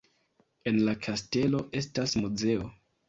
En 0.71 0.79
la 0.87 0.95
kastelo 1.07 1.61
estas 1.83 2.17
muzeo. 2.23 2.67